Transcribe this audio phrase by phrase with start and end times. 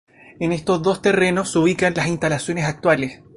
[0.39, 3.21] En estos dos terrenos se ubican las instalaciones actuales.